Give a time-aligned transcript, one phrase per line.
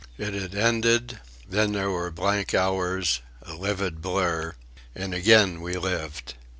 [0.17, 4.53] It had ended then there were blank hours: a livid blurr
[4.95, 6.33] and again we lived!